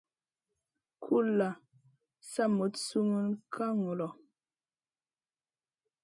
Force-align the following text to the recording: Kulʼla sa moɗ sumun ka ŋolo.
Kulʼla 1.03 1.47
sa 2.29 2.43
moɗ 2.55 2.73
sumun 2.87 3.27
ka 3.53 3.65
ŋolo. 3.81 4.07